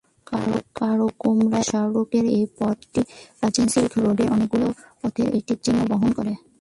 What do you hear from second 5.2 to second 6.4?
একটি চিহ্ন বহন করে।